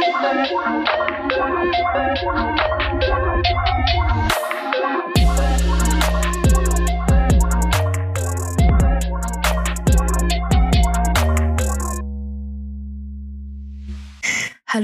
[0.00, 0.14] Hallo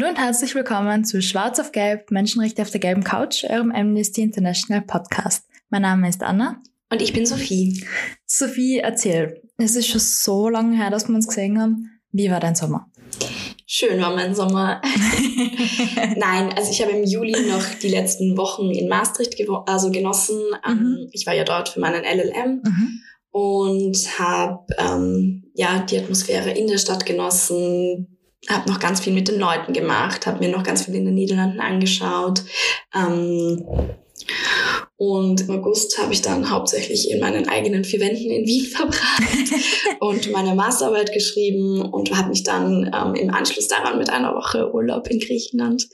[0.09, 4.83] und herzlich willkommen zu Schwarz auf Gelb, Menschenrechte auf der gelben Couch, eurem Amnesty International
[4.83, 5.47] Podcast.
[5.71, 6.61] Mein Name ist Anna.
[6.91, 7.87] Und ich bin Sophie.
[8.27, 9.41] Sophie, erzähl.
[9.59, 12.01] Es ist schon so lange her, dass wir uns gesehen haben.
[12.11, 12.91] Wie war dein Sommer?
[13.67, 14.83] Schön war mein Sommer.
[16.17, 20.39] Nein, also ich habe im Juli noch die letzten Wochen in Maastricht also genossen.
[20.67, 21.09] Ähm, mhm.
[21.13, 23.01] Ich war ja dort für meinen LLM mhm.
[23.31, 28.19] und habe ähm, ja die Atmosphäre in der Stadt genossen,
[28.51, 31.15] habe noch ganz viel mit den Leuten gemacht, habe mir noch ganz viel in den
[31.15, 32.43] Niederlanden angeschaut.
[32.95, 33.65] Ähm,
[35.13, 39.53] und im August habe ich dann hauptsächlich in meinen eigenen vier Wänden in Wien verbracht
[40.01, 44.73] und meine Masterarbeit geschrieben und habe mich dann ähm, im Anschluss daran mit einer Woche
[44.73, 45.89] Urlaub in Griechenland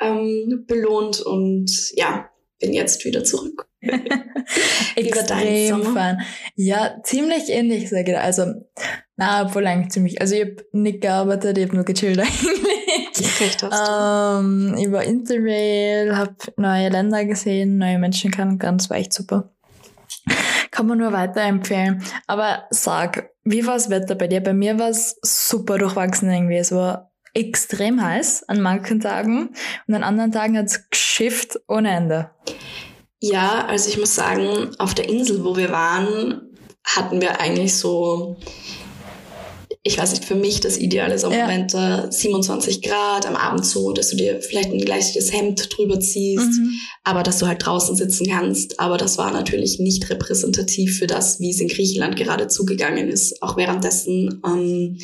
[0.00, 3.68] ähm, belohnt und ja, bin jetzt wieder zurück.
[4.96, 6.18] Extrem fun.
[6.56, 8.18] Ja, ziemlich ähnlich, sage ich.
[8.18, 8.46] Also,
[9.16, 10.20] na, obwohl eigentlich ziemlich.
[10.20, 12.67] Also, ich habe nicht gearbeitet, ich habe nur gechillt eigentlich.
[13.72, 19.50] Ähm, ich war Interrail, habe neue Länder gesehen, neue Menschen kennengelernt, war echt super.
[20.70, 22.02] Kann man nur weiterempfehlen.
[22.26, 24.40] Aber sag, wie war das Wetter bei dir?
[24.40, 26.56] Bei mir war es super durchwachsen irgendwie.
[26.56, 29.50] Es war extrem heiß an manchen Tagen
[29.86, 32.30] und an anderen Tagen hat es geschifft ohne Ende.
[33.20, 36.42] Ja, also ich muss sagen, auf der Insel, wo wir waren,
[36.84, 38.36] hatten wir eigentlich so,
[39.82, 42.12] ich weiß nicht, für mich das ideale Sommerwetter, ja.
[42.12, 46.72] 27 Grad, am Abend so, dass du dir vielleicht ein gleiches Hemd drüber ziehst, mhm.
[47.04, 48.80] aber dass du halt draußen sitzen kannst.
[48.80, 53.40] Aber das war natürlich nicht repräsentativ für das, wie es in Griechenland gerade zugegangen ist.
[53.42, 54.98] Auch währenddessen, ähm,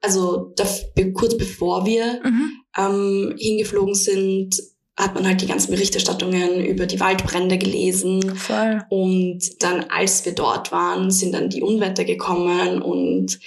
[0.00, 0.66] also da,
[1.14, 2.50] kurz bevor wir mhm.
[2.76, 4.62] ähm, hingeflogen sind,
[4.98, 8.34] hat man halt die ganzen Berichterstattungen über die Waldbrände gelesen.
[8.34, 8.82] Voll.
[8.88, 13.38] Und dann, als wir dort waren, sind dann die Unwetter gekommen und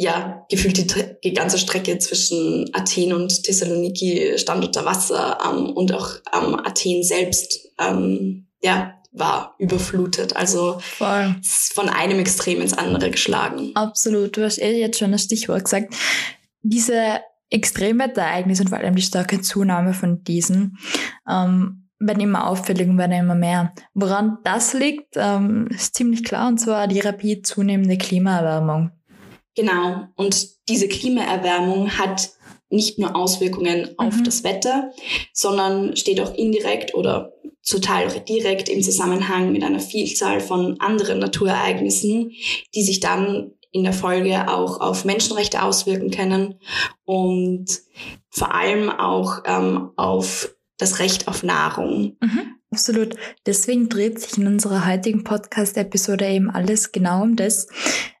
[0.00, 5.92] ja, gefühlt die, die ganze Strecke zwischen Athen und Thessaloniki stand unter Wasser ähm, und
[5.92, 10.36] auch ähm, Athen selbst ähm, ja, war überflutet.
[10.36, 11.34] Also Voll.
[11.42, 13.72] von einem Extrem ins andere geschlagen.
[13.74, 14.36] Absolut.
[14.36, 15.92] Du hast eh jetzt schon das Stichwort gesagt.
[16.62, 17.18] Diese
[17.50, 20.78] Extremwetterereignisse und vor allem die starke Zunahme von diesen
[21.28, 23.74] ähm, werden immer auffälliger und werden immer mehr.
[23.94, 28.92] Woran das liegt, ähm, ist ziemlich klar, und zwar die rapid zunehmende Klimaerwärmung.
[29.58, 30.06] Genau.
[30.14, 32.30] Und diese Klimaerwärmung hat
[32.70, 34.22] nicht nur Auswirkungen auf mhm.
[34.22, 34.92] das Wetter,
[35.32, 41.18] sondern steht auch indirekt oder zum Teil direkt im Zusammenhang mit einer Vielzahl von anderen
[41.18, 42.30] Naturereignissen,
[42.72, 46.60] die sich dann in der Folge auch auf Menschenrechte auswirken können
[47.04, 47.66] und
[48.30, 52.16] vor allem auch ähm, auf das Recht auf Nahrung.
[52.20, 53.16] Mhm, absolut.
[53.44, 57.66] Deswegen dreht sich in unserer heutigen Podcast-Episode eben alles genau um das.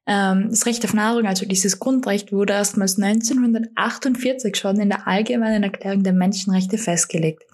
[0.08, 5.62] Ähm, das Recht auf Nahrung, also dieses Grundrecht, wurde erstmals 1948 schon in der Allgemeinen
[5.62, 7.44] Erklärung der Menschenrechte festgelegt.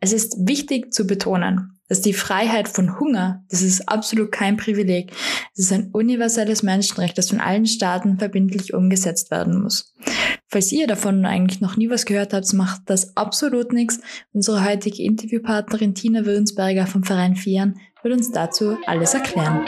[0.00, 5.12] Es ist wichtig zu betonen, dass die Freiheit von Hunger, das ist absolut kein Privileg.
[5.54, 9.94] Es ist ein universelles Menschenrecht, das von allen Staaten verbindlich umgesetzt werden muss.
[10.46, 14.00] Falls ihr davon eigentlich noch nie was gehört habt, macht das absolut nichts.
[14.34, 19.64] Unsere heutige Interviewpartnerin Tina Würzberger vom Verein Fian wird uns dazu alles erklären.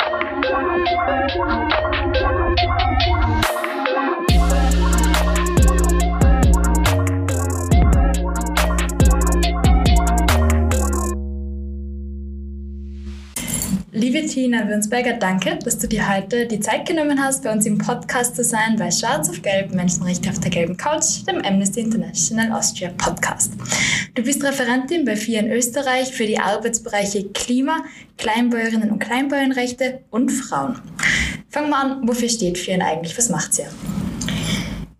[13.92, 17.78] Liebe Tina Würnsberger, danke, dass du dir heute die Zeit genommen hast, bei uns im
[17.78, 22.52] Podcast zu sein bei Schwarz auf Gelb, Menschenrechte auf der gelben Couch, dem Amnesty International
[22.52, 23.54] Austria Podcast.
[24.14, 27.84] Du bist Referentin bei FIA in Österreich für die Arbeitsbereiche Klima,
[28.18, 30.78] Kleinbäuerinnen und Kleinbauernrechte und Frauen.
[31.56, 33.16] Fangen wir an, wofür steht FIA eigentlich?
[33.16, 33.64] Was macht sie?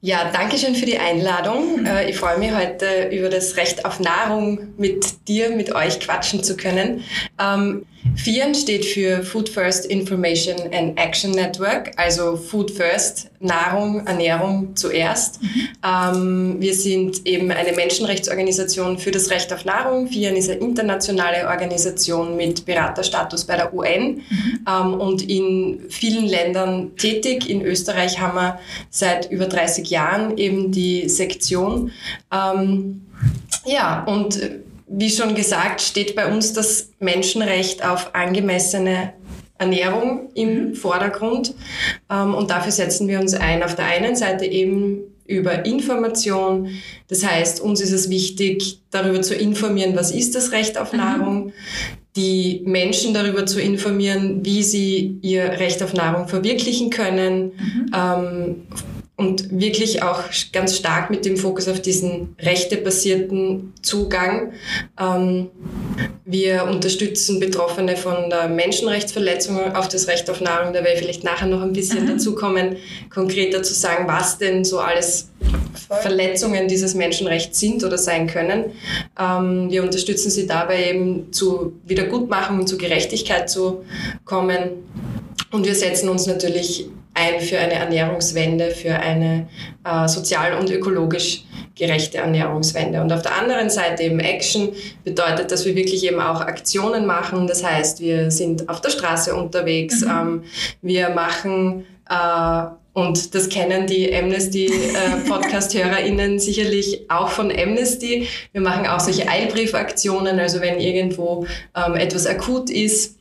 [0.07, 1.85] Ja, danke schön für die Einladung.
[1.85, 6.45] Äh, ich freue mich heute über das Recht auf Nahrung mit dir, mit euch quatschen
[6.45, 7.03] zu können.
[7.41, 7.85] Ähm,
[8.15, 15.43] FIAN steht für Food First Information and Action Network, also Food First, Nahrung, Ernährung zuerst.
[15.43, 15.69] Mhm.
[15.85, 20.09] Ähm, wir sind eben eine Menschenrechtsorganisation für das Recht auf Nahrung.
[20.09, 24.61] FIAN ist eine internationale Organisation mit Beraterstatus bei der UN mhm.
[24.69, 27.51] ähm, und in vielen Ländern tätig.
[27.51, 28.59] In Österreich haben wir
[28.91, 29.96] seit über 30 Jahren
[30.37, 31.91] eben die Sektion.
[32.33, 33.07] Ähm,
[33.65, 34.41] ja, und
[34.89, 39.13] wie schon gesagt, steht bei uns das Menschenrecht auf angemessene
[39.59, 40.75] Ernährung im mhm.
[40.75, 41.55] Vordergrund.
[42.11, 43.63] Ähm, und dafür setzen wir uns ein.
[43.63, 46.69] Auf der einen Seite eben über Information.
[47.09, 50.99] Das heißt, uns ist es wichtig, darüber zu informieren, was ist das Recht auf mhm.
[50.99, 51.53] Nahrung,
[52.15, 57.53] die Menschen darüber zu informieren, wie sie ihr Recht auf Nahrung verwirklichen können.
[57.57, 57.91] Mhm.
[57.95, 58.57] Ähm,
[59.17, 64.53] und wirklich auch ganz stark mit dem Fokus auf diesen rechtebasierten Zugang.
[65.01, 65.49] Ähm,
[66.27, 70.75] wir unterstützen Betroffene von der Menschenrechtsverletzung auf das Recht auf Nahrung.
[70.75, 72.09] Da werde ich vielleicht nachher noch ein bisschen mhm.
[72.09, 72.77] dazu kommen,
[73.09, 75.31] konkreter zu sagen, was denn so alles
[76.03, 78.73] Verletzungen dieses Menschenrechts sind oder sein können.
[79.19, 83.85] Ähm, wir unterstützen sie dabei eben zu Wiedergutmachung und zu Gerechtigkeit zu
[84.27, 84.85] kommen.
[85.53, 89.49] Und wir setzen uns natürlich ein für eine Ernährungswende, für eine
[89.85, 93.01] äh, sozial und ökologisch gerechte Ernährungswende.
[93.01, 94.71] Und auf der anderen Seite eben Action
[95.05, 97.47] bedeutet, dass wir wirklich eben auch Aktionen machen.
[97.47, 100.11] Das heißt, wir sind auf der Straße unterwegs, mhm.
[100.11, 100.45] ähm,
[100.83, 102.67] wir machen äh,
[102.97, 108.27] und das kennen die Amnesty-Podcast-HörerInnen äh, sicherlich auch von Amnesty.
[108.53, 113.19] Wir machen auch solche Eilbriefaktionen, also wenn irgendwo ähm, etwas akut ist.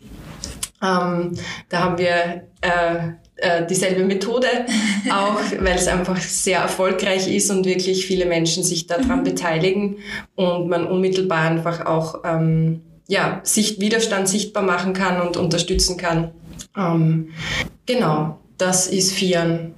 [0.82, 1.34] Ähm,
[1.68, 4.48] da haben wir äh, äh, dieselbe Methode,
[5.12, 9.24] auch weil es einfach sehr erfolgreich ist und wirklich viele Menschen sich daran mhm.
[9.24, 9.98] beteiligen
[10.36, 16.32] und man unmittelbar einfach auch ähm, ja, Sicht, Widerstand sichtbar machen kann und unterstützen kann.
[16.78, 17.30] Ähm,
[17.86, 19.74] genau, das ist Fian.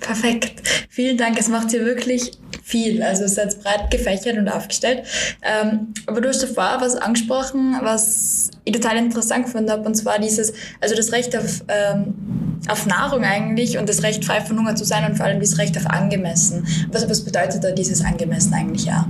[0.00, 0.62] Perfekt.
[0.88, 1.38] Vielen Dank.
[1.38, 2.32] Es macht hier wirklich
[2.62, 3.02] viel.
[3.02, 5.02] Also es ist jetzt breit gefächert und aufgestellt.
[5.42, 10.18] Ähm, aber du hast davor was angesprochen, was ich total interessant gefunden habe, und zwar
[10.18, 14.76] dieses, also das Recht auf, ähm, auf Nahrung eigentlich und das Recht frei von Hunger
[14.76, 16.66] zu sein und vor allem das Recht auf angemessen.
[16.92, 19.06] Was, was bedeutet da dieses angemessen eigentlich ja?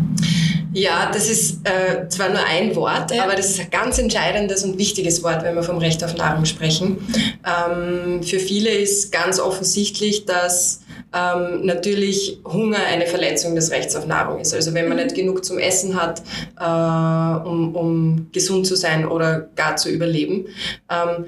[0.72, 3.24] Ja, das ist äh, zwar nur ein Wort, ja.
[3.24, 6.44] aber das ist ein ganz entscheidendes und wichtiges Wort, wenn wir vom Recht auf Nahrung
[6.44, 6.98] sprechen.
[7.44, 10.82] Ähm, für viele ist ganz offensichtlich, dass
[11.12, 14.54] ähm, natürlich Hunger eine Verletzung des Rechts auf Nahrung ist.
[14.54, 15.04] Also wenn man mhm.
[15.04, 16.22] nicht genug zum Essen hat,
[16.58, 20.46] äh, um, um gesund zu sein oder gar zu überleben.
[20.88, 21.26] Ähm,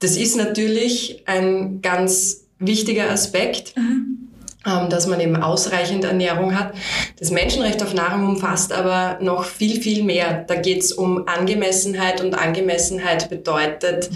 [0.00, 3.76] das ist natürlich ein ganz wichtiger Aspekt.
[3.76, 4.30] Mhm
[4.66, 6.74] ähm, dass man eben ausreichend Ernährung hat.
[7.18, 10.44] Das Menschenrecht auf Nahrung umfasst aber noch viel, viel mehr.
[10.46, 14.10] Da geht es um Angemessenheit und Angemessenheit bedeutet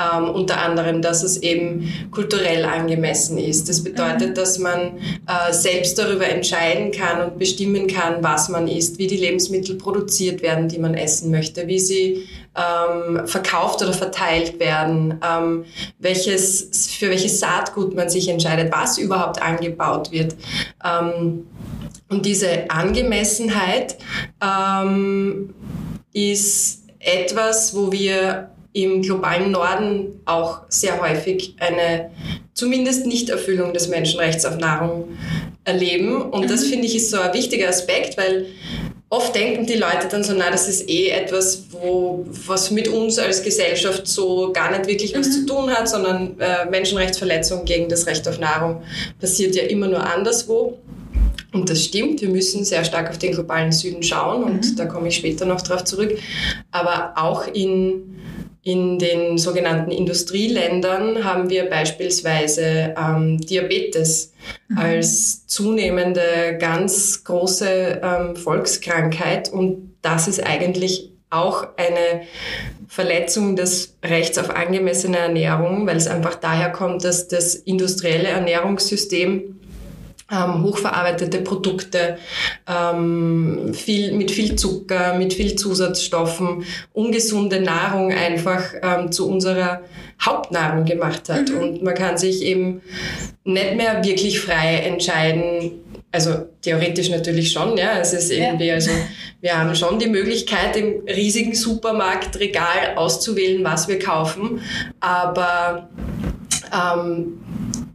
[0.00, 3.68] ähm, unter anderem, dass es eben kulturell angemessen ist.
[3.68, 4.34] Das bedeutet, mhm.
[4.34, 4.96] dass man
[5.26, 10.40] äh, selbst darüber entscheiden kann und bestimmen kann, was man isst, wie die Lebensmittel produziert
[10.40, 12.26] werden, die man essen möchte, wie sie
[12.56, 15.64] ähm, verkauft oder verteilt werden, ähm,
[15.98, 20.34] welches, für welches Saatgut man sich entscheidet, was überhaupt angebaut wird.
[20.84, 21.46] Ähm,
[22.08, 23.96] und diese Angemessenheit
[24.42, 25.54] ähm,
[26.12, 32.10] ist etwas, wo wir im globalen Norden auch sehr häufig eine
[32.54, 35.08] zumindest Nichterfüllung des Menschenrechts auf Nahrung
[35.64, 36.20] erleben.
[36.20, 36.70] Und das mhm.
[36.70, 38.46] finde ich ist so ein wichtiger Aspekt, weil
[39.10, 43.18] oft denken die Leute dann so, na, das ist eh etwas, wo, was mit uns
[43.18, 45.32] als Gesellschaft so gar nicht wirklich was mhm.
[45.32, 48.82] zu tun hat, sondern äh, Menschenrechtsverletzung gegen das Recht auf Nahrung
[49.20, 50.78] passiert ja immer nur anderswo.
[51.52, 54.76] Und das stimmt, wir müssen sehr stark auf den globalen Süden schauen und mhm.
[54.76, 56.16] da komme ich später noch drauf zurück.
[56.70, 58.16] Aber auch in
[58.62, 64.32] in den sogenannten Industrieländern haben wir beispielsweise ähm, Diabetes
[64.68, 64.78] mhm.
[64.78, 72.22] als zunehmende ganz große ähm, Volkskrankheit und das ist eigentlich auch eine
[72.88, 79.59] Verletzung des Rechts auf angemessene Ernährung, weil es einfach daher kommt, dass das industrielle Ernährungssystem
[80.30, 82.18] ähm, hochverarbeitete Produkte,
[82.68, 89.82] ähm, viel, mit viel Zucker, mit viel Zusatzstoffen, ungesunde Nahrung einfach ähm, zu unserer
[90.20, 91.48] Hauptnahrung gemacht hat.
[91.48, 91.58] Mhm.
[91.58, 92.82] Und man kann sich eben
[93.44, 95.72] nicht mehr wirklich frei entscheiden,
[96.12, 97.98] also theoretisch natürlich schon, ja.
[98.00, 98.74] Es ist irgendwie, ja.
[98.74, 98.90] also
[99.40, 104.60] wir haben schon die Möglichkeit, im riesigen Supermarktregal auszuwählen, was wir kaufen,
[104.98, 105.88] aber
[106.72, 107.40] ähm,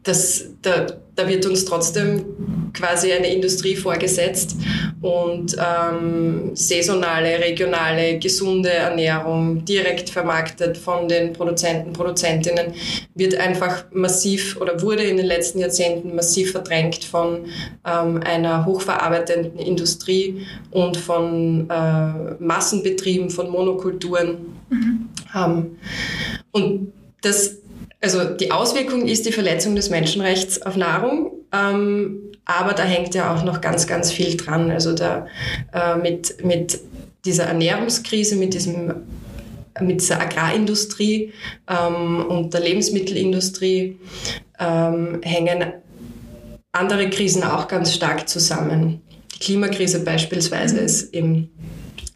[0.04, 2.25] das, da, da wird uns trotzdem
[2.74, 4.57] quasi eine Industrie vorgesetzt
[5.01, 12.74] und ähm, saisonale, regionale, gesunde Ernährung direkt vermarktet von den Produzenten, Produzentinnen
[13.13, 17.45] wird einfach massiv oder wurde in den letzten Jahrzehnten massiv verdrängt von
[17.86, 24.38] ähm, einer hochverarbeitenden Industrie und von äh, Massenbetrieben, von Monokulturen.
[24.69, 25.10] Mhm.
[25.34, 25.77] Ähm,
[26.51, 27.57] und das
[28.05, 33.33] also die Auswirkung ist die Verletzung des Menschenrechts auf Nahrung, ähm, aber da hängt ja
[33.33, 34.69] auch noch ganz, ganz viel dran.
[34.69, 35.25] Also da
[35.74, 36.79] äh, mit, mit
[37.25, 38.93] dieser Ernährungskrise, mit diesem
[39.81, 41.33] mit dieser Agrarindustrie
[41.67, 44.00] ähm, und der Lebensmittelindustrie
[44.57, 45.74] ähm, hängen
[46.71, 49.01] andere Krisen auch ganz stark zusammen.
[49.33, 51.50] Die Klimakrise beispielsweise ist eben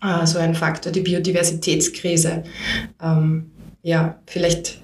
[0.01, 2.43] äh, so ein Faktor, die Biodiversitätskrise.
[3.03, 3.51] Ähm,
[3.81, 4.79] ja, vielleicht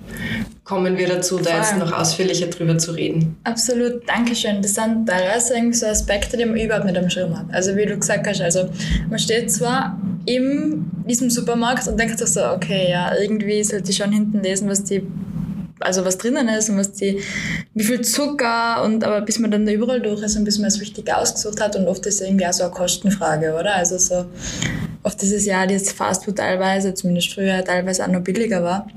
[0.64, 3.38] kommen wir dazu, da jetzt noch ausführlicher drüber zu reden.
[3.44, 4.62] Absolut, Dankeschön.
[4.62, 7.48] Das sind teilweise irgendwie so Aspekte, die man überhaupt nicht am Schirm hat.
[7.52, 8.70] Also wie du gesagt hast, also
[9.10, 13.98] man steht zwar in diesem Supermarkt und denkt sich so, okay, ja, irgendwie sollte ich
[13.98, 15.06] schon hinten lesen, was die
[15.82, 17.22] also was drinnen ist und was die,
[17.74, 20.68] wie viel Zucker und aber bis man dann da überall durch ist und bis man
[20.68, 23.76] es richtig ausgesucht hat und oft ist es irgendwie auch so eine Kostenfrage, oder?
[23.76, 24.26] Also so
[25.06, 28.88] oft ist es ja das Fastfood teilweise, zumindest früher teilweise auch noch billiger war,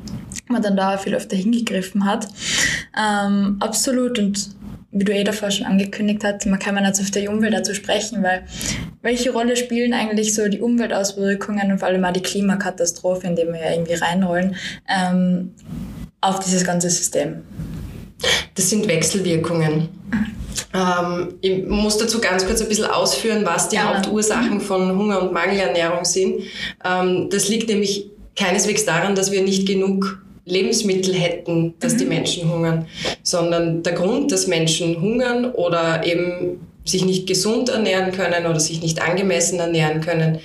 [0.48, 2.26] man dann da viel öfter hingegriffen hat.
[2.98, 4.50] Ähm, absolut und
[4.90, 7.74] wie du eh davor schon angekündigt hast, man kann man jetzt auf die Umwelt dazu
[7.74, 8.44] sprechen, weil
[9.02, 13.44] welche Rolle spielen eigentlich so die Umweltauswirkungen und vor allem auch die Klimakatastrophe, in die
[13.44, 14.56] wir ja irgendwie reinrollen,
[14.88, 15.52] ähm,
[16.22, 17.42] auf dieses ganze System?
[18.54, 19.88] Das sind Wechselwirkungen.
[20.74, 23.94] Ähm, ich muss dazu ganz kurz ein bisschen ausführen, was die ja.
[23.94, 26.42] Hauptursachen von Hunger und Mangelernährung sind.
[26.84, 31.98] Ähm, das liegt nämlich keineswegs daran, dass wir nicht genug Lebensmittel hätten, dass mhm.
[31.98, 32.86] die Menschen hungern,
[33.22, 38.80] sondern der Grund, dass Menschen hungern oder eben sich nicht gesund ernähren können oder sich
[38.80, 40.38] nicht angemessen ernähren können,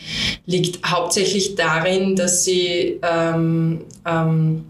[0.45, 4.65] liegt hauptsächlich darin, dass sie ähm, ähm,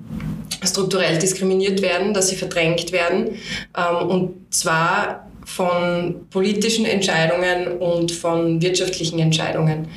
[0.63, 3.37] strukturell diskriminiert werden, dass sie verdrängt werden.
[3.77, 9.87] Ähm, und zwar von politischen Entscheidungen und von wirtschaftlichen Entscheidungen.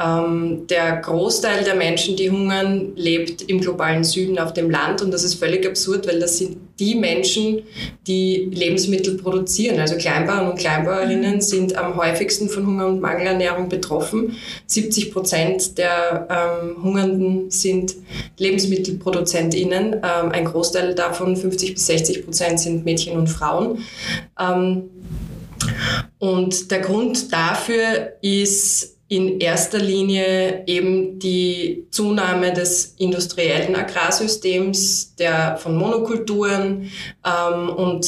[0.00, 5.10] Ähm, der Großteil der Menschen, die hungern, lebt im globalen Süden auf dem Land und
[5.10, 7.62] das ist völlig absurd, weil das sind die Menschen,
[8.08, 9.78] die Lebensmittel produzieren.
[9.78, 14.36] Also Kleinbauern und Kleinbauerinnen sind am häufigsten von Hunger und Mangelernährung betroffen.
[14.66, 17.94] 70 Prozent der ähm, Hungernden sind
[18.36, 19.92] LebensmittelproduzentInnen.
[19.94, 23.78] Ähm, ein Großteil davon, 50 bis 60 Prozent, sind Mädchen und Frauen.
[24.40, 24.90] Ähm,
[26.18, 35.58] und der Grund dafür ist in erster Linie eben die Zunahme des industriellen Agrarsystems, der
[35.58, 36.90] von Monokulturen
[37.22, 38.06] ähm, und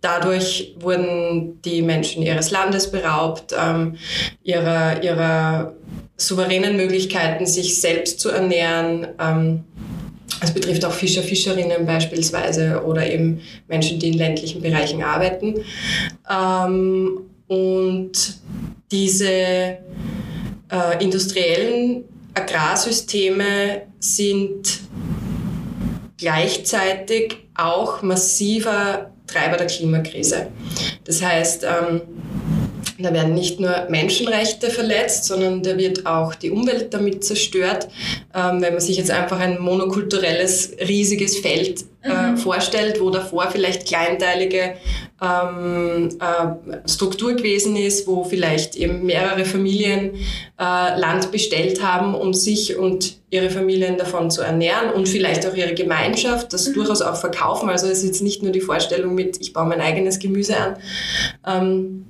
[0.00, 3.96] dadurch wurden die Menschen ihres Landes beraubt, ähm,
[4.42, 5.74] ihrer, ihrer
[6.16, 9.08] souveränen Möglichkeiten, sich selbst zu ernähren.
[9.20, 9.64] Ähm,
[10.40, 15.56] es betrifft auch Fischer, Fischerinnen beispielsweise oder eben Menschen, die in ländlichen Bereichen arbeiten.
[16.30, 18.12] Ähm, und
[18.90, 19.78] diese
[20.70, 24.80] äh, industriellen Agrarsysteme sind
[26.16, 30.48] gleichzeitig auch massiver Treiber der Klimakrise.
[31.04, 32.02] Das heißt, ähm,
[33.02, 37.88] da werden nicht nur Menschenrechte verletzt, sondern da wird auch die Umwelt damit zerstört.
[38.34, 42.36] Ähm, wenn man sich jetzt einfach ein monokulturelles, riesiges Feld äh, mhm.
[42.38, 44.76] vorstellt, wo davor vielleicht kleinteilige
[45.20, 50.14] ähm, äh, Struktur gewesen ist, wo vielleicht eben mehrere Familien
[50.58, 55.54] äh, Land bestellt haben, um sich und ihre Familien davon zu ernähren und vielleicht auch
[55.54, 56.74] ihre Gemeinschaft, das mhm.
[56.74, 57.68] durchaus auch verkaufen.
[57.68, 60.76] Also es ist jetzt nicht nur die Vorstellung mit, ich baue mein eigenes Gemüse an.
[61.46, 62.06] Ähm,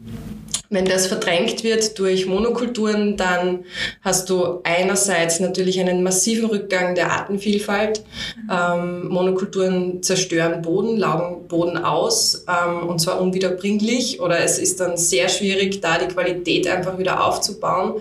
[0.70, 3.64] wenn das verdrängt wird durch Monokulturen, dann
[4.02, 8.04] hast du einerseits natürlich einen massiven Rückgang der Artenvielfalt.
[8.48, 14.96] Ähm, Monokulturen zerstören Boden, laugen Boden aus ähm, und zwar unwiederbringlich oder es ist dann
[14.96, 17.94] sehr schwierig, da die Qualität einfach wieder aufzubauen.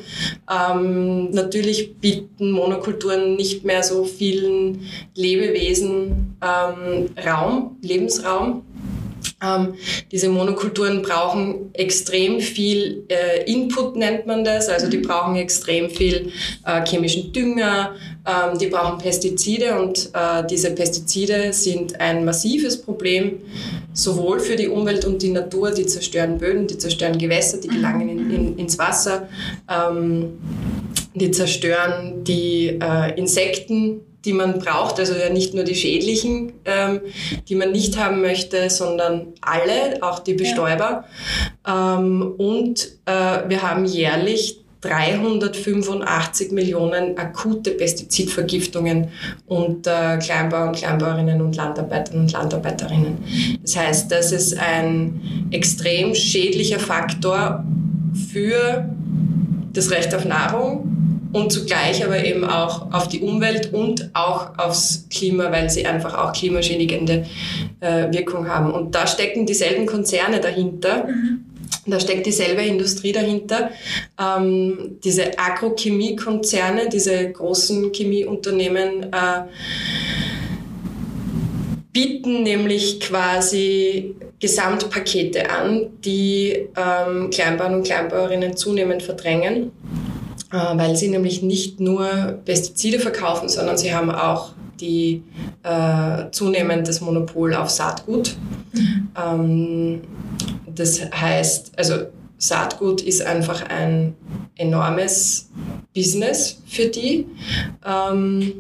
[0.47, 8.63] Ähm, natürlich bieten Monokulturen nicht mehr so vielen Lebewesen ähm, Raum, Lebensraum.
[9.41, 9.75] Ähm,
[10.11, 14.67] diese Monokulturen brauchen extrem viel äh, Input, nennt man das.
[14.69, 16.31] Also die brauchen extrem viel
[16.65, 17.95] äh, chemischen Dünger,
[18.25, 23.39] ähm, die brauchen Pestizide und äh, diese Pestizide sind ein massives Problem,
[23.93, 25.71] sowohl für die Umwelt und die Natur.
[25.71, 29.29] Die zerstören Böden, die zerstören Gewässer, die gelangen in, in, ins Wasser.
[29.69, 30.38] Ähm,
[31.15, 37.01] die zerstören die äh, Insekten, die man braucht, also ja nicht nur die schädlichen, ähm,
[37.47, 41.05] die man nicht haben möchte, sondern alle, auch die Bestäuber.
[41.65, 41.97] Ja.
[41.97, 49.09] Ähm, und äh, wir haben jährlich 385 Millionen akute Pestizidvergiftungen
[49.45, 53.17] unter Kleinbauern, Kleinbauerinnen und Landarbeitern und Landarbeiterinnen.
[53.61, 57.65] Das heißt, das ist ein extrem schädlicher Faktor
[58.31, 58.89] für
[59.73, 65.05] das Recht auf Nahrung, und zugleich aber eben auch auf die Umwelt und auch aufs
[65.09, 67.25] Klima, weil sie einfach auch klimaschädigende
[67.81, 68.71] äh, Wirkung haben.
[68.71, 71.05] Und da stecken dieselben Konzerne dahinter.
[71.05, 71.45] Mhm.
[71.86, 73.69] Da steckt dieselbe Industrie dahinter.
[74.19, 79.43] Ähm, diese Agrochemiekonzerne, diese großen Chemieunternehmen, äh,
[81.91, 89.71] bieten nämlich quasi Gesamtpakete an, die ähm, Kleinbauern und Kleinbauerinnen zunehmend verdrängen,
[90.51, 95.24] weil sie nämlich nicht nur Pestizide verkaufen, sondern sie haben auch die
[95.63, 98.36] äh, zunehmend das Monopol auf Saatgut.
[99.18, 100.01] Ähm,
[100.68, 102.06] das heißt, also
[102.38, 104.15] Saatgut ist einfach ein
[104.56, 105.50] enormes
[105.94, 107.27] Business für die.
[107.86, 108.53] Ähm,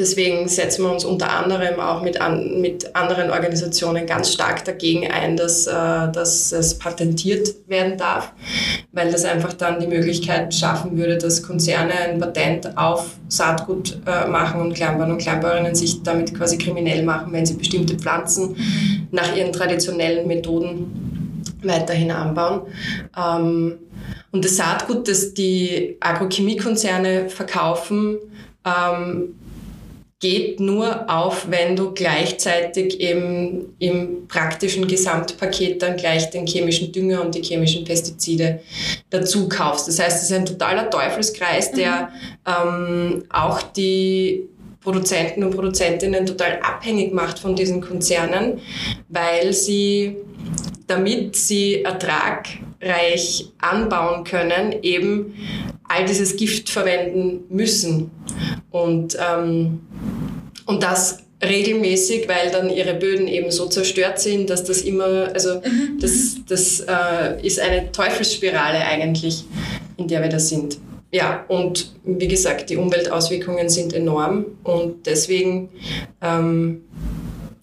[0.00, 5.10] Deswegen setzen wir uns unter anderem auch mit, an, mit anderen Organisationen ganz stark dagegen
[5.10, 5.72] ein, dass, äh,
[6.10, 8.32] dass es patentiert werden darf,
[8.92, 14.26] weil das einfach dann die Möglichkeit schaffen würde, dass Konzerne ein Patent auf Saatgut äh,
[14.26, 18.56] machen und Kleinbauern und Kleinbäuerinnen sich damit quasi kriminell machen, wenn sie bestimmte Pflanzen
[19.10, 22.62] nach ihren traditionellen Methoden weiterhin anbauen.
[23.14, 23.80] Ähm,
[24.32, 28.16] und das Saatgut, das die Agrochemiekonzerne verkaufen,
[28.64, 29.34] ähm,
[30.20, 37.22] geht nur auf, wenn du gleichzeitig eben im praktischen Gesamtpaket dann gleich den chemischen Dünger
[37.22, 38.60] und die chemischen Pestizide
[39.08, 39.88] dazu kaufst.
[39.88, 42.10] Das heißt, es ist ein totaler Teufelskreis, der
[42.46, 42.52] mhm.
[43.14, 44.46] ähm, auch die
[44.82, 48.60] Produzenten und Produzentinnen total abhängig macht von diesen Konzernen,
[49.08, 50.16] weil sie,
[50.86, 55.34] damit sie ertragreich anbauen können, eben
[55.84, 58.10] all dieses Gift verwenden müssen.
[58.70, 59.80] Und ähm,
[60.66, 65.56] und das regelmäßig, weil dann ihre Böden eben so zerstört sind, dass das immer, also
[65.56, 65.98] mhm.
[66.00, 69.44] das, das äh, ist eine Teufelsspirale eigentlich,
[69.96, 70.78] in der wir da sind.
[71.12, 75.70] Ja, und wie gesagt, die Umweltauswirkungen sind enorm und deswegen
[76.22, 76.82] ähm,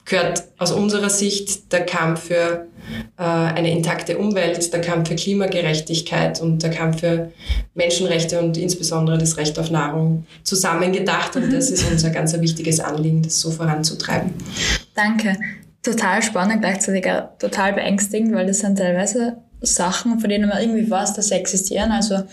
[0.03, 2.67] gehört aus unserer Sicht der Kampf für
[3.15, 7.31] eine intakte Umwelt, der Kampf für Klimagerechtigkeit und der Kampf für
[7.73, 11.35] Menschenrechte und insbesondere das Recht auf Nahrung zusammengedacht.
[11.35, 14.31] Und das ist unser ganz wichtiges Anliegen, das so voranzutreiben.
[14.95, 15.37] Danke.
[15.81, 20.89] Total spannend, gleichzeitig auch total beängstigend, weil das sind teilweise Sachen, von denen man irgendwie
[20.89, 21.91] weiß, dass sie existieren.
[21.91, 22.23] Also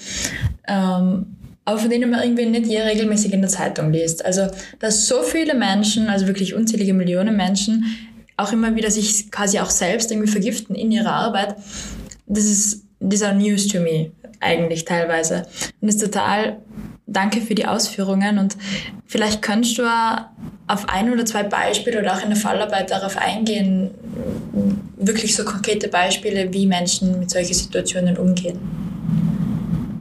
[0.67, 1.27] ähm,
[1.65, 4.25] aber von denen man irgendwie nicht je regelmäßig in der Zeitung liest.
[4.25, 4.49] Also,
[4.81, 7.85] dass so viele Menschen, also wirklich unzählige Millionen Menschen,
[8.37, 11.57] auch immer wieder sich quasi auch selbst irgendwie vergiften in ihrer Arbeit,
[12.27, 15.47] das ist dieser News to me eigentlich teilweise.
[15.81, 16.59] Und ist total
[17.07, 18.57] danke für die Ausführungen und
[19.07, 19.83] vielleicht könntest du
[20.67, 23.91] auf ein oder zwei Beispiele oder auch in der Fallarbeit darauf eingehen,
[24.97, 28.59] wirklich so konkrete Beispiele, wie Menschen mit solchen Situationen umgehen.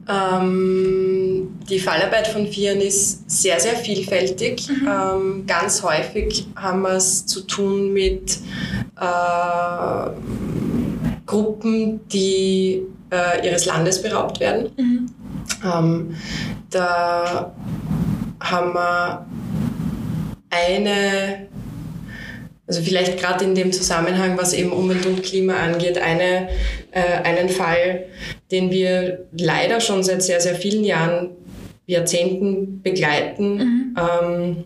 [0.07, 4.67] Ähm, die Fallarbeit von Vieren ist sehr, sehr vielfältig.
[4.69, 4.87] Mhm.
[4.87, 8.37] Ähm, ganz häufig haben wir es zu tun mit
[8.99, 10.09] äh,
[11.25, 14.71] Gruppen, die äh, ihres Landes beraubt werden.
[14.77, 15.09] Mhm.
[15.63, 16.15] Ähm,
[16.69, 17.53] da
[18.41, 19.25] haben wir
[20.49, 21.47] eine
[22.65, 26.49] also vielleicht gerade in dem Zusammenhang, was eben Umwelt und Klima angeht, eine,
[26.91, 28.05] äh, einen Fall,
[28.51, 31.31] den wir leider schon seit sehr, sehr vielen Jahren,
[31.85, 33.55] Jahrzehnten begleiten.
[33.55, 33.97] Mhm.
[33.97, 34.63] Ähm,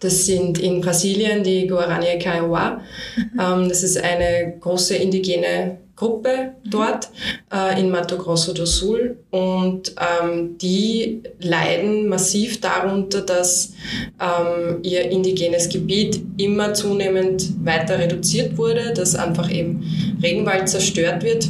[0.00, 2.80] das sind in Brasilien die Guarani Kaiowá.
[3.16, 3.40] Mhm.
[3.40, 7.10] Ähm, das ist eine große indigene Gruppe dort
[7.52, 13.72] äh, in Mato Grosso do Sul und ähm, die leiden massiv darunter, dass
[14.20, 19.82] ähm, ihr indigenes Gebiet immer zunehmend weiter reduziert wurde, dass einfach eben
[20.22, 21.48] Regenwald zerstört wird.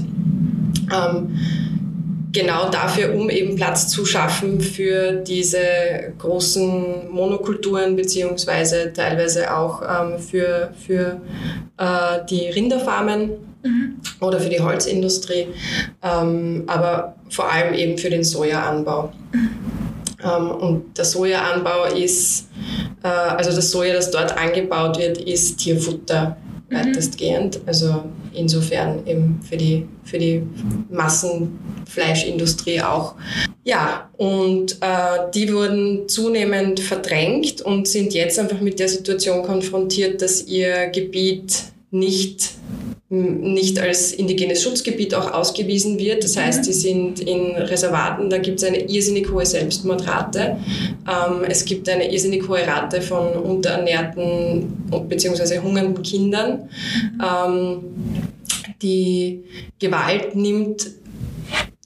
[0.91, 1.37] Ähm,
[2.33, 10.19] genau dafür, um eben Platz zu schaffen für diese großen Monokulturen beziehungsweise teilweise auch ähm,
[10.19, 11.21] für, für
[11.79, 13.31] äh, die Rinderfarmen
[13.63, 13.97] mhm.
[14.21, 15.49] oder für die Holzindustrie,
[16.03, 19.13] ähm, aber vor allem eben für den Sojaanbau.
[19.33, 19.51] Mhm.
[20.23, 22.49] Ähm, und der Sojaanbau ist,
[23.03, 26.37] äh, also das Soja, das dort angebaut wird, ist Tierfutter.
[26.71, 27.61] Weitestgehend.
[27.67, 30.43] Also insofern eben für die, für die
[30.91, 33.15] Massenfleischindustrie auch.
[33.65, 40.23] Ja, und äh, die wurden zunehmend verdrängt und sind jetzt einfach mit der Situation konfrontiert,
[40.23, 42.51] dass ihr Gebiet nicht
[43.11, 46.25] nicht als indigenes Schutzgebiet auch ausgewiesen wird.
[46.25, 50.59] Das heißt, die sind in Reservaten, da gibt es eine irrsinnig hohe Selbstmordrate.
[51.09, 55.61] Ähm, es gibt eine irrsinnig hohe Rate von unterernährten bzw.
[55.61, 56.69] hungernden Kindern.
[57.23, 57.81] Ähm,
[58.83, 59.43] die
[59.79, 60.87] Gewalt nimmt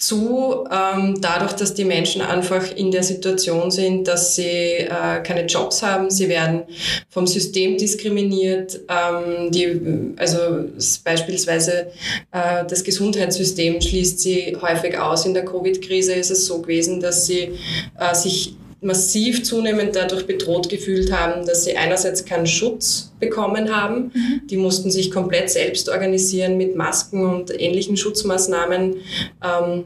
[0.02, 5.46] zu, ähm, dadurch, dass die Menschen einfach in der Situation sind, dass sie äh, keine
[5.46, 6.64] Jobs haben, sie werden
[7.08, 10.64] vom System diskriminiert, ähm, die, also
[11.04, 11.92] beispielsweise
[12.32, 15.24] äh, das Gesundheitssystem schließt sie häufig aus.
[15.24, 17.52] In der Covid-Krise ist es so gewesen, dass sie
[17.96, 24.10] äh, sich massiv zunehmend dadurch bedroht gefühlt haben, dass sie einerseits keinen Schutz bekommen haben.
[24.14, 24.46] Mhm.
[24.50, 28.96] Die mussten sich komplett selbst organisieren mit Masken und ähnlichen Schutzmaßnahmen.
[29.42, 29.84] Ähm,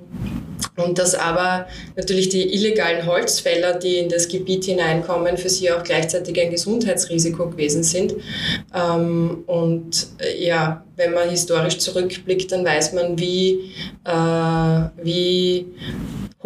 [0.77, 5.83] und dass aber natürlich die illegalen Holzfäller, die in das Gebiet hineinkommen, für sie auch
[5.83, 8.15] gleichzeitig ein Gesundheitsrisiko gewesen sind.
[8.75, 13.73] Ähm, und äh, ja, wenn man historisch zurückblickt, dann weiß man, wie,
[14.05, 15.67] äh, wie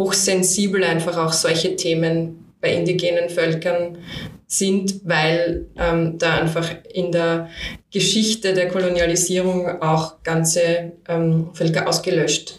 [0.01, 3.99] hochsensibel einfach auch solche Themen bei indigenen Völkern
[4.47, 7.49] sind, weil ähm, da einfach in der
[7.93, 12.59] Geschichte der Kolonialisierung auch ganze ähm, Völker ausgelöscht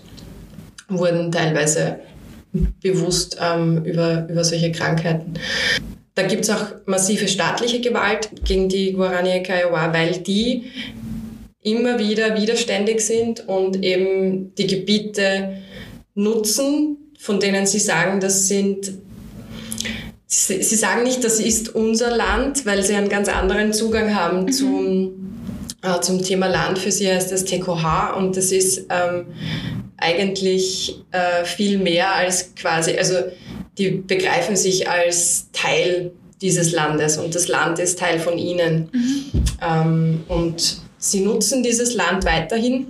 [0.87, 1.99] wurden, teilweise
[2.81, 5.33] bewusst ähm, über, über solche Krankheiten.
[6.13, 10.65] Da gibt es auch massive staatliche Gewalt gegen die Guarani Kiowa, weil die
[11.63, 15.57] immer wieder widerständig sind und eben die Gebiete
[16.15, 18.93] nutzen, von denen sie sagen, das sind
[20.33, 24.43] Sie, sie sagen nicht, das ist unser Land, weil sie einen ganz anderen Zugang haben
[24.43, 24.51] mhm.
[24.53, 25.11] zum,
[25.81, 26.79] äh, zum Thema Land.
[26.79, 29.25] Für sie heißt das TKH und das ist ähm,
[29.97, 33.15] eigentlich äh, viel mehr als quasi, also
[33.77, 38.87] die begreifen sich als Teil dieses Landes und das Land ist Teil von ihnen.
[38.93, 39.25] Mhm.
[39.61, 42.87] Ähm, und sie nutzen dieses Land weiterhin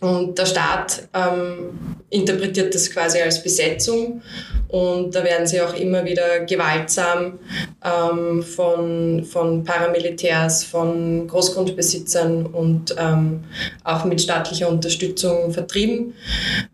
[0.00, 4.22] und der Staat ähm, interpretiert das quasi als Besetzung
[4.68, 7.38] und da werden sie auch immer wieder gewaltsam
[7.84, 13.44] ähm, von, von Paramilitärs, von Großgrundbesitzern und ähm,
[13.82, 16.14] auch mit staatlicher Unterstützung vertrieben.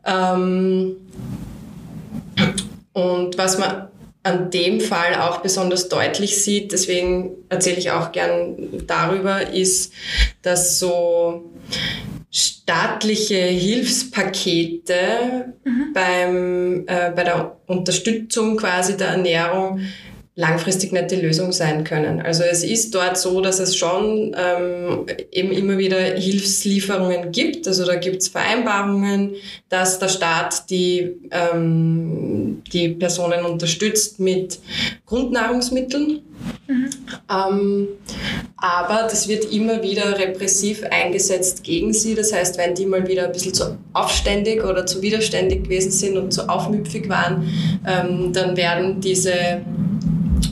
[0.04, 0.96] Ähm,
[2.92, 3.88] und was man
[4.22, 9.92] an dem Fall auch besonders deutlich sieht, deswegen erzähle ich auch gern darüber, ist,
[10.42, 11.50] dass so
[12.36, 15.92] staatliche Hilfspakete mhm.
[15.94, 19.80] beim, äh, bei der Unterstützung quasi der Ernährung
[20.38, 22.20] langfristig nicht die Lösung sein können.
[22.20, 27.66] Also es ist dort so, dass es schon ähm, eben immer wieder Hilfslieferungen gibt.
[27.66, 29.32] Also da gibt es Vereinbarungen,
[29.70, 34.58] dass der Staat die, ähm, die Personen unterstützt mit
[35.06, 36.20] Grundnahrungsmitteln.
[36.68, 36.90] Mhm.
[37.30, 37.88] Ähm,
[38.58, 42.14] aber das wird immer wieder repressiv eingesetzt gegen sie.
[42.14, 46.18] Das heißt, wenn die mal wieder ein bisschen zu aufständig oder zu widerständig gewesen sind
[46.18, 47.48] und zu aufmüpfig waren,
[47.86, 49.62] ähm, dann werden diese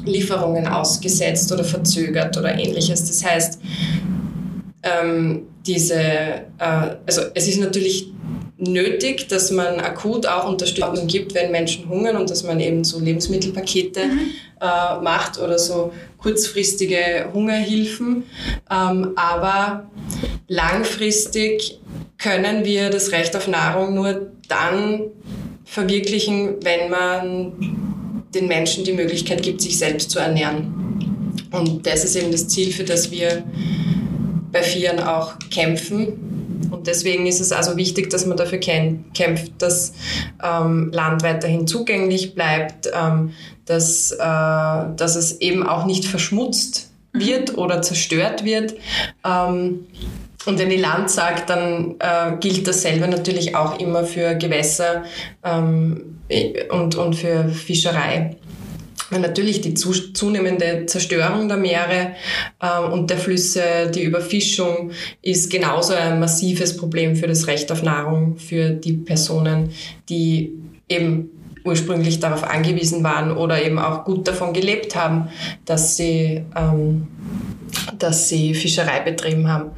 [0.05, 3.07] Lieferungen ausgesetzt oder verzögert oder ähnliches.
[3.07, 3.59] Das heißt,
[4.83, 8.13] ähm, diese, äh, also es ist natürlich
[8.57, 13.01] nötig, dass man akut auch Unterstützung gibt, wenn Menschen hungern und dass man eben so
[13.01, 14.21] Lebensmittelpakete mhm.
[14.61, 18.25] äh, macht oder so kurzfristige Hungerhilfen.
[18.71, 19.91] Ähm, aber
[20.49, 21.81] langfristig
[22.19, 25.03] können wir das Recht auf Nahrung nur dann
[25.65, 27.94] verwirklichen, wenn man
[28.35, 30.85] den Menschen die Möglichkeit gibt, sich selbst zu ernähren.
[31.51, 33.45] Und das ist eben das Ziel, für das wir
[34.51, 36.69] bei Vieren auch kämpfen.
[36.71, 39.93] Und deswegen ist es also wichtig, dass man dafür kämpft, dass
[40.43, 43.33] ähm, Land weiterhin zugänglich bleibt, ähm,
[43.67, 48.75] dass, äh, dass es eben auch nicht verschmutzt wird oder zerstört wird.
[49.25, 49.87] Ähm,
[50.47, 55.05] und wenn ich Land sagt, dann äh, gilt dasselbe natürlich auch immer für Gewässer
[55.43, 56.19] ähm,
[56.71, 58.37] und, und für Fischerei.
[59.11, 62.13] Und natürlich die zu, zunehmende Zerstörung der Meere
[62.61, 64.91] äh, und der Flüsse, die Überfischung
[65.23, 69.71] ist genauso ein massives Problem für das Recht auf Nahrung für die Personen,
[70.09, 70.53] die
[70.89, 71.31] eben
[71.65, 75.29] ursprünglich darauf angewiesen waren oder eben auch gut davon gelebt haben,
[75.65, 77.09] dass sie ähm,
[77.99, 79.71] dass sie Fischerei betrieben haben.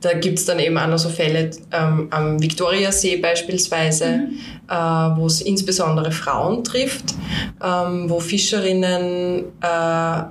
[0.00, 4.38] Da gibt es dann eben auch noch so Fälle ähm, am Viktoriasee beispielsweise, mhm.
[4.68, 4.74] äh,
[5.16, 7.14] wo es insbesondere Frauen trifft,
[7.62, 10.22] ähm, wo Fischerinnen äh,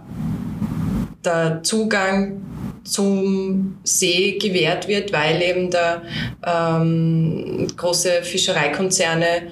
[1.24, 2.42] der Zugang
[2.84, 6.02] zum See gewährt wird, weil eben da
[6.46, 9.44] ähm, große Fischereikonzerne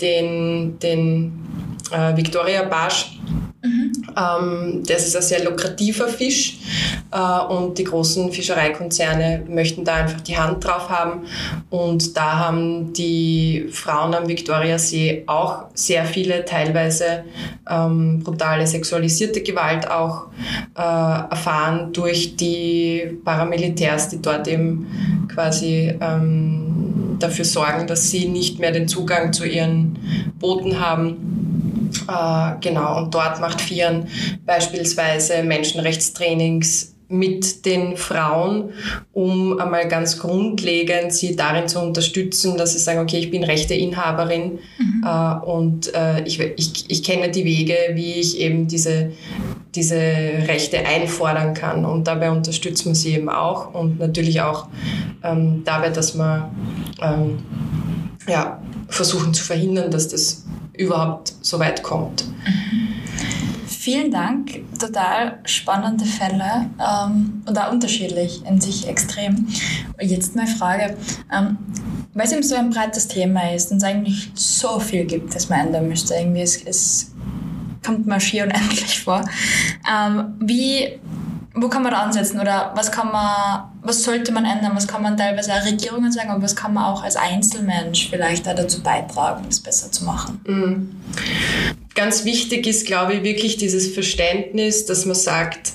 [0.00, 1.32] den, den
[1.92, 3.18] äh, Victoria Barsch
[3.62, 3.92] Mhm.
[4.16, 6.58] Ähm, das ist ein sehr lukrativer Fisch
[7.12, 11.26] äh, und die großen Fischereikonzerne möchten da einfach die Hand drauf haben.
[11.68, 17.24] Und da haben die Frauen am Viktoriasee auch sehr viele, teilweise
[17.68, 20.28] ähm, brutale sexualisierte Gewalt auch
[20.74, 26.89] äh, erfahren durch die Paramilitärs, die dort eben quasi ähm,
[27.22, 29.98] dafür sorgen, dass sie nicht mehr den Zugang zu ihren
[30.38, 31.40] Booten haben
[32.08, 34.06] äh, genau, und dort macht FIAN
[34.46, 38.70] beispielsweise Menschenrechtstrainings mit den Frauen,
[39.12, 44.60] um einmal ganz grundlegend sie darin zu unterstützen, dass sie sagen, okay, ich bin Rechteinhaberin
[44.78, 45.04] mhm.
[45.04, 49.10] äh, und äh, ich, ich, ich kenne die Wege, wie ich eben diese,
[49.74, 51.84] diese Rechte einfordern kann.
[51.84, 54.68] Und dabei unterstützt man sie eben auch und natürlich auch
[55.22, 56.50] ähm, dabei, dass man
[57.00, 57.38] ähm,
[58.28, 60.44] ja, versuchen zu verhindern, dass das
[60.76, 62.24] überhaupt so weit kommt.
[63.66, 69.48] Vielen Dank, total spannende Fälle ähm, und auch unterschiedlich in sich extrem.
[69.98, 70.96] Jetzt meine Frage,
[71.32, 71.56] ähm,
[72.12, 75.48] weil es eben so ein breites Thema ist und es eigentlich so viel gibt, das
[75.48, 76.14] man ändern müsste.
[76.14, 77.09] Irgendwie es, es
[77.84, 79.24] kommt mir schier unendlich vor.
[79.90, 81.00] Ähm, wie
[81.54, 84.72] wo kann man da ansetzen oder was kann man, was sollte man ändern?
[84.74, 88.46] Was kann man teilweise auch Regierungen sagen, aber was kann man auch als Einzelmensch vielleicht
[88.46, 90.40] da dazu beitragen, es besser zu machen?
[90.46, 90.96] Mhm.
[91.94, 95.72] Ganz wichtig ist, glaube ich, wirklich dieses Verständnis, dass man sagt,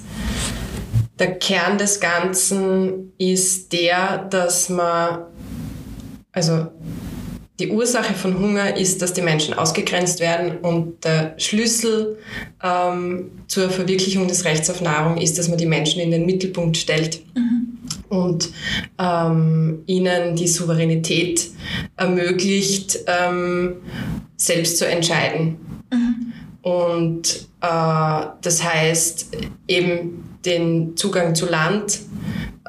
[1.19, 5.25] der Kern des Ganzen ist der, dass man,
[6.31, 6.67] also
[7.59, 12.17] die Ursache von Hunger ist, dass die Menschen ausgegrenzt werden und der Schlüssel
[12.61, 16.75] ähm, zur Verwirklichung des Rechts auf Nahrung ist, dass man die Menschen in den Mittelpunkt
[16.75, 17.77] stellt mhm.
[18.09, 18.49] und
[18.99, 21.49] ähm, ihnen die Souveränität
[21.95, 23.77] ermöglicht, ähm,
[24.35, 25.57] selbst zu entscheiden.
[25.91, 26.33] Mhm.
[26.61, 29.29] Und äh, das heißt
[29.69, 31.99] eben den Zugang zu Land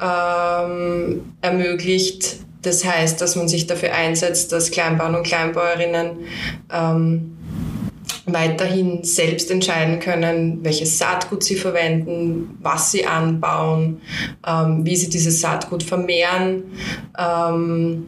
[0.01, 2.37] ähm, ermöglicht,
[2.67, 6.25] das heißt, dass man sich dafür einsetzt, dass Kleinbauern und Kleinbäuerinnen
[6.71, 7.37] ähm,
[8.25, 14.01] weiterhin selbst entscheiden können, welches Saatgut sie verwenden, was sie anbauen,
[14.45, 16.63] ähm, wie sie dieses Saatgut vermehren.
[17.17, 18.07] Ähm,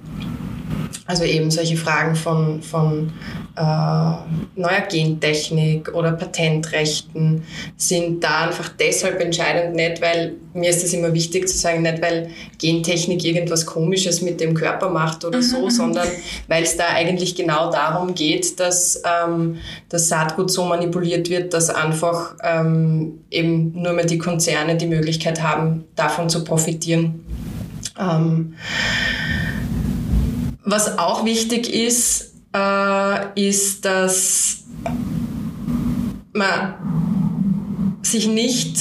[1.10, 3.12] also eben solche Fragen von, von
[3.58, 7.43] äh, neuer Gentechnik oder Patentrechten
[7.77, 12.01] sind da einfach deshalb entscheidend, nicht weil, mir ist es immer wichtig zu sagen, nicht
[12.01, 12.29] weil
[12.60, 15.69] Gentechnik irgendwas Komisches mit dem Körper macht oder so, mhm.
[15.71, 16.08] sondern
[16.47, 19.58] weil es da eigentlich genau darum geht, dass ähm,
[19.89, 25.41] das Saatgut so manipuliert wird, dass einfach ähm, eben nur mehr die Konzerne die Möglichkeit
[25.41, 27.25] haben, davon zu profitieren.
[27.99, 28.53] Ähm,
[30.69, 34.63] was auch wichtig ist, äh, ist, dass
[36.34, 36.75] man
[38.03, 38.77] sich nicht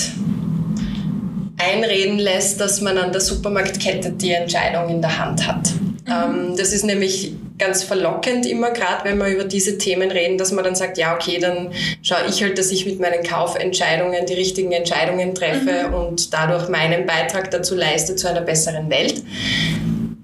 [1.57, 5.71] einreden lässt, dass man an der Supermarktkette die Entscheidung in der Hand hat.
[5.71, 5.97] Mhm.
[6.07, 10.53] Ähm, das ist nämlich ganz verlockend immer, gerade wenn wir über diese Themen reden, dass
[10.53, 11.73] man dann sagt, ja, okay, dann
[12.03, 15.95] schaue ich halt, dass ich mit meinen Kaufentscheidungen die richtigen Entscheidungen treffe mhm.
[15.95, 19.23] und dadurch meinen Beitrag dazu leiste zu einer besseren Welt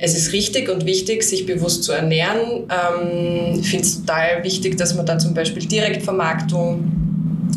[0.05, 2.69] es ist richtig und wichtig, sich bewusst zu ernähren.
[2.71, 6.93] Ähm, ich finde es total wichtig, dass man da zum Beispiel Direktvermarktung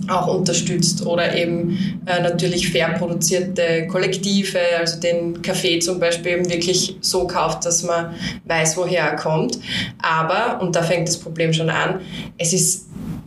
[0.08, 6.50] auch unterstützt oder eben äh, natürlich fair produzierte Kollektive, also den Kaffee zum Beispiel eben
[6.50, 9.60] wirklich so kauft, dass man weiß, woher er kommt.
[10.02, 12.00] Aber, und da fängt das Problem schon an,
[12.38, 12.86] es ist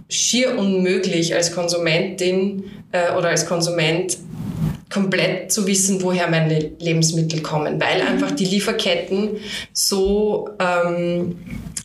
[0.09, 4.17] schier unmöglich als Konsumentin äh, oder als Konsument
[4.91, 8.09] komplett zu wissen, woher meine Lebensmittel kommen, weil mhm.
[8.09, 9.37] einfach die Lieferketten
[9.73, 11.37] so ähm,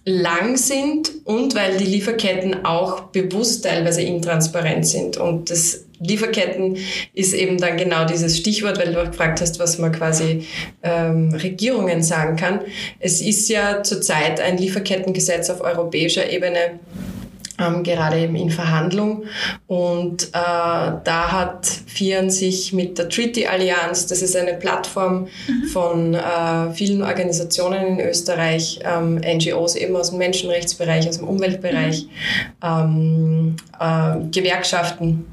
[0.06, 5.18] lang sind und weil die Lieferketten auch bewusst teilweise intransparent sind.
[5.18, 6.78] Und das Lieferketten
[7.14, 10.46] ist eben dann genau dieses Stichwort, weil du auch gefragt hast, was man quasi
[10.84, 12.62] ähm, Regierungen sagen kann.
[13.00, 16.80] Es ist ja zurzeit ein Lieferkettengesetz auf europäischer Ebene
[17.60, 19.24] ähm, gerade eben in Verhandlung.
[19.68, 25.68] Und äh, da hat FIAN sich mit der Treaty Allianz, das ist eine Plattform mhm.
[25.68, 32.08] von äh, vielen Organisationen in Österreich, ähm, NGOs eben aus dem Menschenrechtsbereich, aus dem Umweltbereich,
[32.62, 33.56] mhm.
[33.56, 35.26] ähm, äh, Gewerkschaften,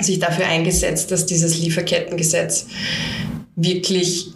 [0.00, 2.66] sich dafür eingesetzt, dass dieses Lieferkettengesetz
[3.54, 4.32] wirklich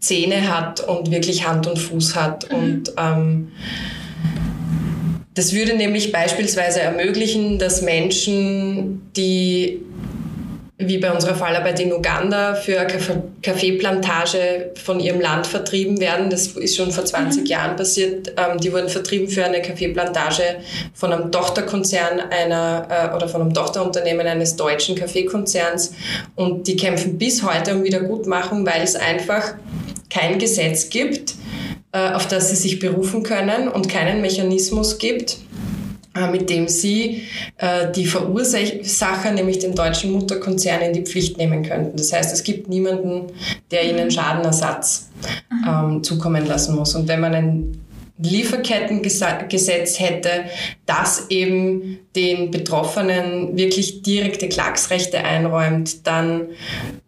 [0.00, 2.56] Zähne hat und wirklich Hand und Fuß hat mhm.
[2.56, 3.48] und ähm,
[5.38, 9.80] das würde nämlich beispielsweise ermöglichen, dass Menschen, die
[10.78, 12.88] wie bei unserer Fallarbeit in Uganda für eine
[13.42, 16.28] Kaffeeplantage von ihrem Land vertrieben werden.
[16.28, 17.46] Das ist schon vor 20 mhm.
[17.46, 18.32] Jahren passiert.
[18.36, 20.56] Ähm, die wurden vertrieben für eine Kaffeeplantage
[20.92, 25.92] von einem Tochterkonzern einer äh, oder von einem Tochterunternehmen eines deutschen Kaffeekonzerns.
[26.34, 29.54] Und die kämpfen bis heute um Wiedergutmachung, weil es einfach
[30.10, 31.34] kein Gesetz gibt,
[31.92, 35.38] auf das sie sich berufen können und keinen Mechanismus gibt,
[36.18, 37.22] äh, mit dem sie
[37.58, 41.96] äh, die Verursacher, nämlich den deutschen Mutterkonzern, in die Pflicht nehmen könnten.
[41.96, 43.32] Das heißt, es gibt niemanden,
[43.70, 45.10] der ihnen Schadenersatz
[45.66, 46.94] ähm, zukommen lassen muss.
[46.94, 47.80] Und wenn man ein
[48.20, 50.30] Lieferkettengesetz hätte,
[50.86, 56.48] das eben den Betroffenen wirklich direkte Klagsrechte einräumt, dann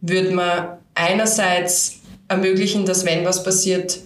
[0.01, 3.99] würde man einerseits ermöglichen, dass wenn was passiert,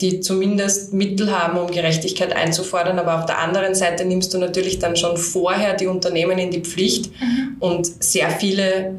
[0.00, 2.98] die zumindest Mittel haben, um Gerechtigkeit einzufordern.
[2.98, 6.60] Aber auf der anderen Seite nimmst du natürlich dann schon vorher die Unternehmen in die
[6.60, 7.56] Pflicht mhm.
[7.60, 8.96] und sehr viele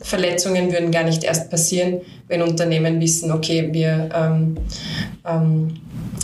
[0.00, 4.56] Verletzungen würden gar nicht erst passieren, wenn Unternehmen wissen, okay, wir, ähm,
[5.24, 5.74] ähm,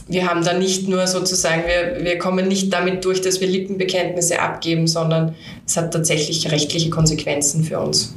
[0.08, 4.40] wir haben da nicht nur sozusagen, wir, wir kommen nicht damit durch, dass wir Lippenbekenntnisse
[4.40, 5.34] abgeben, sondern
[5.66, 8.14] es hat tatsächlich rechtliche Konsequenzen für uns.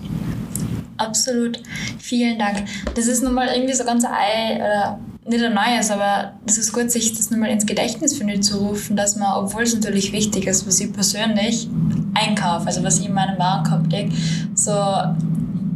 [0.97, 1.61] Absolut.
[1.99, 2.65] Vielen Dank.
[2.95, 6.71] Das ist nun mal irgendwie so ganz ein, oder nicht ein neues, aber es ist
[6.71, 10.45] gut, sich das nochmal ins Gedächtnis finde zu rufen, dass man, obwohl es natürlich wichtig
[10.45, 11.67] ist, was ich persönlich
[12.13, 14.11] einkaufe, also was ich in meinem Warenkorb lege,
[14.53, 14.71] so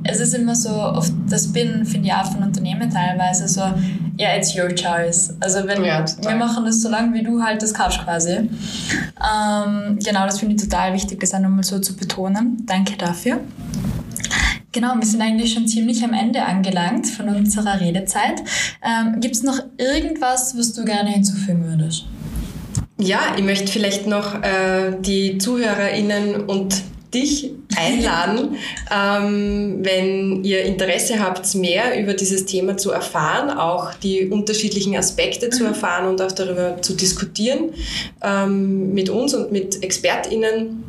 [0.03, 4.29] es ist immer so, oft das bin, finde ich auch von Unternehmen teilweise so, ja,
[4.29, 5.33] yeah, it's your choice.
[5.39, 8.31] Also wenn ja, wir machen das so lange, wie du halt das kaufst quasi.
[8.31, 12.65] Ähm, genau, das finde ich total wichtig, das auch nochmal so zu betonen.
[12.65, 13.39] Danke dafür.
[14.71, 18.41] Genau, wir sind eigentlich schon ziemlich am Ende angelangt von unserer Redezeit.
[18.83, 22.05] Ähm, Gibt es noch irgendwas, was du gerne hinzufügen würdest?
[22.99, 28.57] Ja, ich möchte vielleicht noch äh, die ZuhörerInnen und dich einladen,
[28.91, 35.49] ähm, wenn ihr Interesse habt, mehr über dieses Thema zu erfahren, auch die unterschiedlichen Aspekte
[35.49, 35.69] zu mhm.
[35.69, 37.71] erfahren und auch darüber zu diskutieren
[38.21, 40.83] ähm, mit uns und mit ExpertInnen.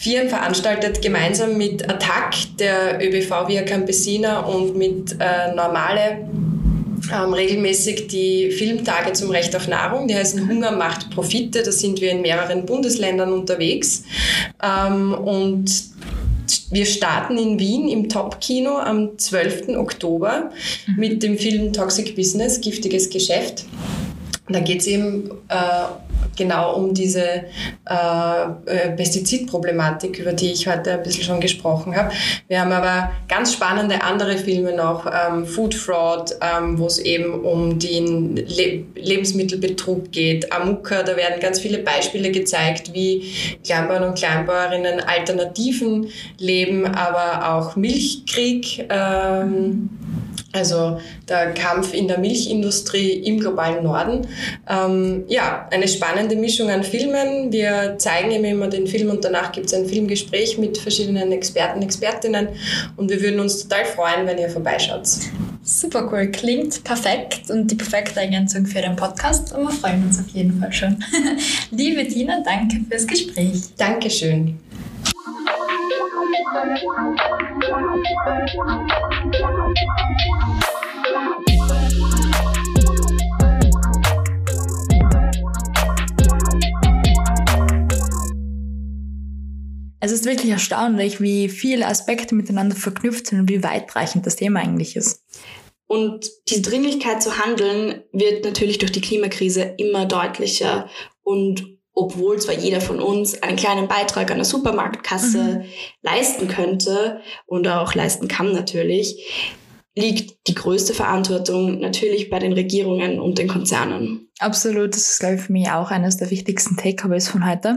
[0.00, 6.26] Firmen veranstaltet gemeinsam mit Attac, der ÖBV Via Campesina und mit äh, Normale
[7.12, 10.08] ähm, regelmäßig die Filmtage zum Recht auf Nahrung.
[10.08, 11.62] Die heißen Hunger macht Profite.
[11.62, 14.04] Da sind wir in mehreren Bundesländern unterwegs.
[14.62, 15.70] Ähm, und
[16.70, 19.76] wir starten in Wien im Top-Kino am 12.
[19.76, 20.50] Oktober
[20.96, 23.66] mit dem Film Toxic Business, giftiges Geschäft.
[24.48, 30.92] Da geht es eben äh, genau um diese äh, äh, Pestizidproblematik, über die ich heute
[30.92, 32.12] ein bisschen schon gesprochen habe.
[32.48, 37.40] Wir haben aber ganz spannende andere Filme noch, ähm, Food Fraud, ähm, wo es eben
[37.40, 43.32] um den Le Lebensmittelbetrug geht, Amuka, da werden ganz viele Beispiele gezeigt, wie
[43.64, 48.86] Kleinbauern und Kleinbäuerinnen Alternativen leben, aber auch Milchkrieg.
[48.88, 49.90] Ähm,
[50.52, 54.26] also der Kampf in der Milchindustrie im globalen Norden.
[54.68, 57.52] Ähm, ja, eine spannende Mischung an Filmen.
[57.52, 61.82] Wir zeigen eben immer den Film und danach gibt es ein Filmgespräch mit verschiedenen Experten,
[61.82, 62.48] Expertinnen
[62.96, 65.06] und wir würden uns total freuen, wenn ihr vorbeischaut.
[65.62, 70.18] Super cool, klingt perfekt und die perfekte Ergänzung für den Podcast und wir freuen uns
[70.18, 70.96] auf jeden Fall schon.
[71.70, 73.62] Liebe Tina, danke fürs Gespräch.
[73.76, 74.58] Dankeschön.
[90.02, 94.60] Es ist wirklich erstaunlich, wie viele Aspekte miteinander verknüpft sind und wie weitreichend das Thema
[94.60, 95.22] eigentlich ist.
[95.86, 100.88] Und die Dringlichkeit zu handeln wird natürlich durch die Klimakrise immer deutlicher
[101.22, 105.64] und obwohl zwar jeder von uns einen kleinen Beitrag an der Supermarktkasse mhm.
[106.00, 109.54] leisten könnte und auch leisten kann natürlich,
[109.94, 114.30] liegt die größte Verantwortung natürlich bei den Regierungen und den Konzernen.
[114.38, 117.76] Absolut, das ist, glaube ich, für mich auch eines der wichtigsten Takeaways von heute.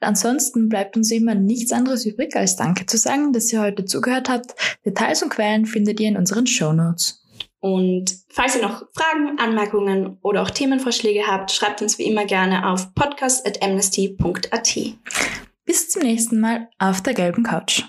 [0.00, 4.30] Ansonsten bleibt uns immer nichts anderes übrig, als Danke zu sagen, dass ihr heute zugehört
[4.30, 4.54] habt.
[4.86, 7.17] Details und Quellen findet ihr in unseren Show Notes.
[7.60, 12.68] Und falls ihr noch Fragen, Anmerkungen oder auch Themenvorschläge habt, schreibt uns wie immer gerne
[12.70, 14.78] auf podcast.amnesty.at.
[15.64, 17.82] Bis zum nächsten Mal auf der gelben Couch.